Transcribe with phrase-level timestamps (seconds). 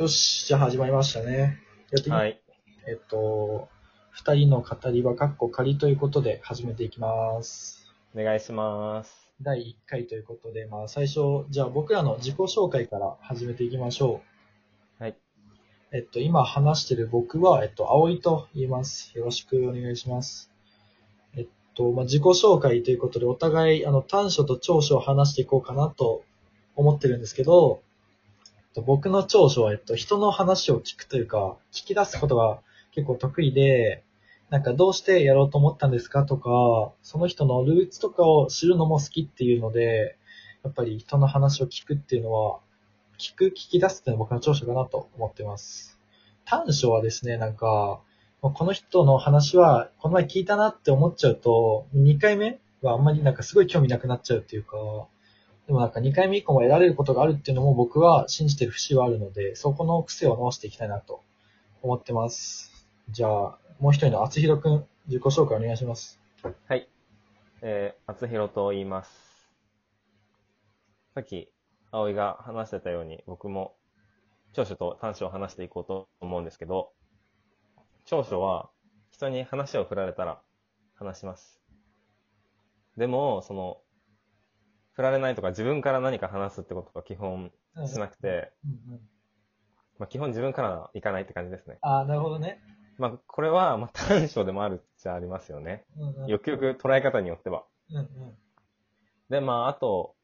[0.00, 1.60] よし、じゃあ始まりましたね。
[1.90, 2.40] やっていきはい。
[2.88, 3.68] えっと、
[4.12, 7.92] 二人の語り場、かっこ仮ということで始めていきます。
[8.16, 9.28] お願いします。
[9.42, 14.22] 第1回ということで、まあ最初、じゃあ僕らの自己紹介から始めていきましょ
[14.98, 15.02] う。
[15.02, 15.16] はい。
[15.92, 19.12] えっと、今話してる僕は、えっと、葵と言います。
[19.18, 20.50] よろしくお願いします。
[21.36, 26.24] えっと、まあ自己紹介ということで、お互い、あの、短所と長所を話していこうかなと
[26.74, 27.82] 思ってるんですけど、
[28.74, 32.60] と僕の長所は、えっと、人の話を聞くというか、聞き出すことが
[32.92, 34.04] 結構得意で、
[34.48, 40.16] なんかどうしてやろうと思ったんですかとか、その人のルーツとかを知るのも好きっていうので、
[40.64, 42.58] やっぱり人の話を聞くっていうのは、
[43.18, 45.98] 聞く、聞き出すっていうのは僕の長所かなと思ってます。
[46.44, 48.00] 短所はですね、なんか、
[48.40, 54.76] この人の話は、この前聞いたなって思っちゃうと、2回目はあんまりなんかすごい興味なくなっちゃうっていうか、
[55.70, 61.22] でもなんか2回目以降も得られることがあるっていうのも僕は信じてる節はあるので、そこの癖を直していきたいなと
[61.80, 62.72] 思ってます。
[63.08, 66.18] じゃあ、もう一人の厚弘くん、自己紹介お願いします。
[66.66, 66.88] はい。
[67.62, 69.12] えー、厚弘と言います。
[71.14, 71.52] さっき、
[71.92, 73.76] 葵が話してたように、僕も
[74.52, 76.90] 長所と短所を話していこうと思うんですけど、
[78.06, 78.70] 長所は、
[79.12, 80.40] 人に話を振られたら
[80.96, 81.60] 話します。
[82.96, 83.80] でも、その、
[84.92, 87.50] 振られないとか自分から何か話すってことは基本
[87.86, 89.00] しなくて、うんうん、
[89.98, 91.78] まあ基本自分からはいかないって感じですね。
[91.82, 92.60] ああ、なるほどね。
[92.98, 95.84] まあこれは、まあ短所でもあるっちゃありますよね。
[95.96, 97.64] うんうん、よくよく捉え方によっては。
[97.90, 98.34] うんうん。
[99.30, 100.16] で、まあ、あと、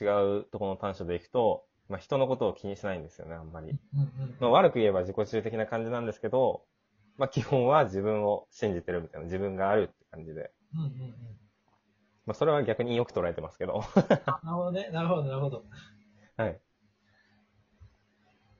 [0.00, 3.70] 違うところの短所でいくと、まあ、人のことを気にしないんですよね、あんまり。
[3.70, 6.62] うんうんまあ、悪く言えば自己中的な感じなんですけど、
[7.16, 10.52] まあ、基本は自分を信じてるみたいな、自分があるって感じで。
[10.74, 11.29] うんうんうん。
[12.26, 13.82] まあ、それは逆によく捉えてますけど。
[14.26, 14.90] あなるほどね。
[14.92, 15.64] なるほど、なるほど。
[16.36, 16.60] はい。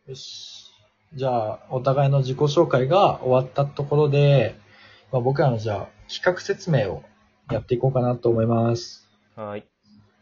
[0.07, 0.71] よし。
[1.15, 4.57] じゃあ、お互いの自己紹介が終わったところで、
[5.13, 7.03] まあ、僕らのじゃあ、企画説明を
[7.51, 9.09] やっていこうかなと思います。
[9.37, 9.67] はい。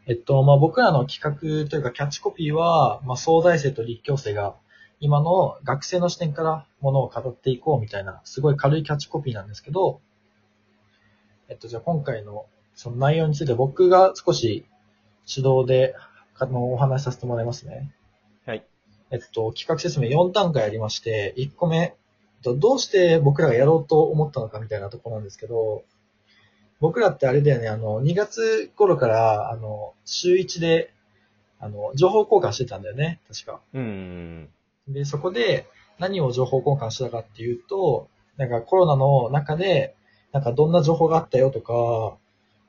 [0.07, 4.55] えっと、まあ、僕らの企画というかキャッチコピーは、まあ、総大生と立教生が
[4.99, 10.01] 今の学生の視点からものを語っていこうみたいな、すごい軽いキャッチコピーなんですけど、
[11.47, 12.47] えっと、じゃあ今回の
[12.81, 14.65] その内容について僕が少し
[15.27, 15.95] 指導で
[16.37, 17.91] あのお話しさせてもらいますね。
[18.45, 18.65] はい。
[19.11, 25.83] えっと、企画説明4段階ありまして、1個目、えっとどうして僕らがやろうと思ったのかみたいなところなんですけど、
[26.79, 30.93] 僕らってあれだよね、あの、2月頃から、あの、週1で、
[31.59, 33.59] あの、情報交換してたんだよね、確か。
[33.73, 34.49] うーん。
[34.87, 35.67] で、そこで
[35.97, 38.07] 何を情報交換したかっていうと、
[38.37, 39.97] なんかコロナの中で、
[40.31, 42.17] なんかどんな情報があったよとか、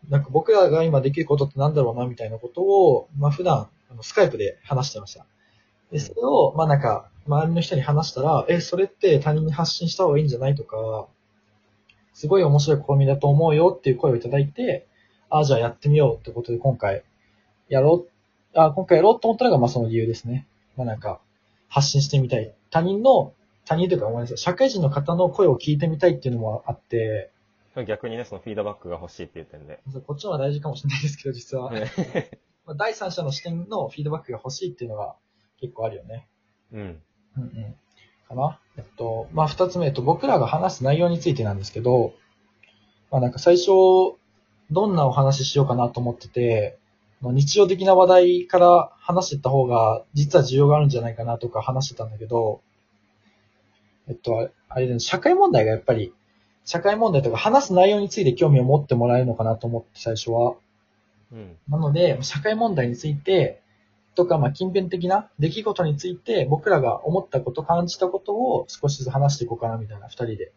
[0.08, 5.26] なんか僕らが今できることってなんだろうなみたいなことを、まあ普段、あのスカイプで話してました。
[5.92, 11.06] で、それを、まあなんか、周りの人に話したら、え、それって他人に発信した方がいいんじゃないとか、
[12.12, 14.86] すごい面白い試みだと思うよっていう声をいただいて、
[15.28, 17.04] ああ、じゃあやってみようってことで今回、
[17.68, 20.46] やろう、あ今回やろうと思ったのが、まあその理由ですね。
[20.76, 21.20] まあなんか、
[21.68, 22.52] 発信してみたい。
[22.70, 23.32] 他人の、
[23.64, 27.30] 他人というかごめんなさい、社会人の方の声を聞いてみたいっていうのもあって、
[27.84, 29.80] 逆にね、そのフィードバックが欲しいっていう点で。
[30.06, 31.72] こっちの方が大事かもしれないですけど、実は。
[31.72, 31.90] ね
[32.66, 35.16] まあ第三者の視点のフィードバックが欲しいっていうのが
[35.60, 36.28] 結構あるよね。
[36.72, 37.02] うん。
[37.36, 37.74] うんうん。
[38.28, 42.14] かなえっと、まあ、二つ目、えっと、僕らが話す内容についてなんですけど、
[43.10, 43.70] まあ、なんか最初、
[44.70, 46.78] どんなお話ししようかなと思ってて、
[47.20, 52.62] まあ日常的な話題から話していった方が、実は需要があるんじゃないかなとか話してたんだけど、
[54.08, 56.14] えっと、あれで、社会問題がやっぱり、
[56.64, 60.54] 社会問題とか話す内容について興味を持ってもらえるのかなと思って最初は。
[61.32, 61.56] うん。
[61.68, 63.60] なので、社会問題について、
[64.14, 70.52] とか、まあ、近辺的な出来事について、僕らが思ったこと、感じたことを少しずつ話していこうかな、みたいな、二人で。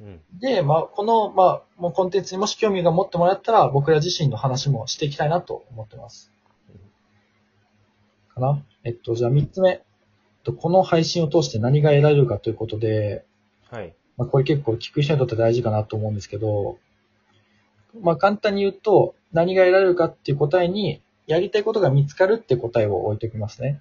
[0.00, 0.20] うん。
[0.38, 6.30] で、まあ、この、まあ、もうコンテンツにもし興味が持ってもらったら、僕ら自身の話もしていきたいなと思ってます。
[8.34, 8.62] かな？
[8.84, 9.70] えっと、じゃあ三つ目。
[9.70, 9.80] えっ
[10.44, 13.24] とこの配信を通して何が得られるかということで、
[13.70, 13.94] はい。
[14.20, 16.76] まあ、これ結構聞く人にとって大事かなと思うんですけど、
[18.02, 23.80] まあ、簡単に言うと、何が得られるかっていう答えに、やりたいことが見つかるって答えを置いておきますね。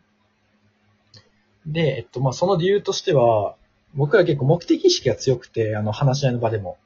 [1.66, 3.58] で、えっと、まあ、その理由としては、
[3.96, 6.78] 僕ら結構目的意識が強くて、あの、話し合いの場でも。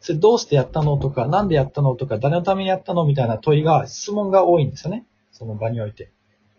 [0.00, 5.04] それどうしてやったのとか、なんでやったのとか、誰のためにやったのみたいな問いが、質問が多いんですよね。
[5.32, 6.10] その場において。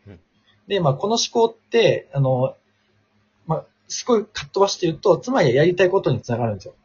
[0.05, 0.19] うん
[0.67, 2.55] で、まあ、この思考って、あの、
[3.47, 6.75] まあ、すごいかっ飛ばして言うと、つまりやりたいことにつながるんですよ。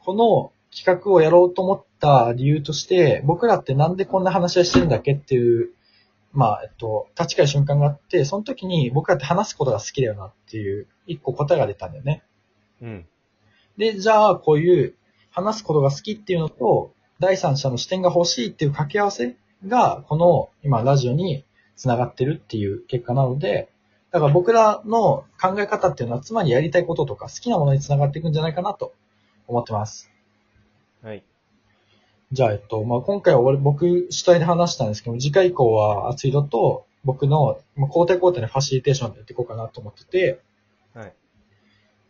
[0.00, 5.70] この企画をやろうと思った理由として、僕らってなんでこんな話し合いしてるんだっけっていう
[6.32, 12.22] まあ、えっと、立ち返る瞬間があって、その時に僕だって話すことが好きだよなっていう、一個答えが出たんだよね。
[12.80, 13.06] うん。
[13.76, 14.94] で、じゃあ、こういう
[15.30, 19.36] 話すことが好きっていうのと、第三者の視点が欲しいっていう掛け合わせ
[19.66, 21.44] が、この今ラジオに
[21.76, 23.68] 繋がってるっていう結果なので、
[24.10, 28.92] だから僕らの考え方っていうのは、つまりやりたいこととか好きなものに繋がっていくんじゃないかなと
[29.46, 30.10] 思ってます。
[31.02, 31.22] はい。
[32.32, 40.40] じゃあ、えっと、まあ、今回は俺、僕主体で話したんですけど、次回以降は、厚いのと、僕の、まあ、交代交代のファシリテーションでやっていこうかなと思ってて、
[40.94, 41.14] はい。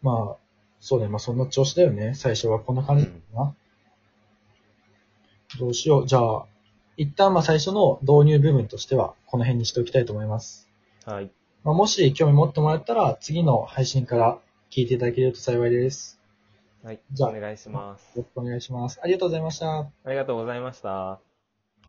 [0.02, 0.37] まあ、
[0.81, 2.14] そうね、まあ、そんな調子だよね。
[2.14, 3.55] 最初はこんな感じかな。
[5.58, 6.06] どうしよう。
[6.06, 6.47] じゃあ、
[6.97, 10.69] 一旦まあ最初の導入部分としては、この辺にしておきたいと思います。
[11.05, 11.31] はい。
[11.62, 14.39] まあ、もし興味持ってもらえたら、次の配信から
[14.71, 16.21] 聞いていただけると幸いです。
[16.83, 17.01] はい。
[17.12, 18.17] じゃあお願いします。
[18.17, 19.01] よろしくお願いします。
[19.03, 19.81] ありがとうございました。
[19.81, 21.30] ありがとうございました。